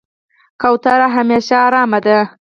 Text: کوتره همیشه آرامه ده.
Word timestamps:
کوتره 0.61 1.07
همیشه 1.15 1.55
آرامه 1.65 1.99
ده. 2.05 2.17